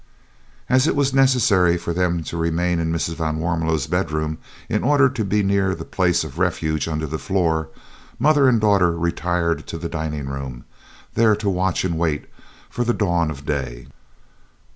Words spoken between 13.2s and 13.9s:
of day.